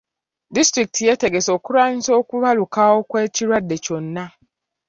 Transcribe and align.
Disitulikiti 0.55 1.01
yeetegese 1.07 1.49
okulwanyisa 1.57 2.11
okubalukawo 2.21 2.97
kw'ekirwadde 3.09 3.75
kyonna. 3.85 4.25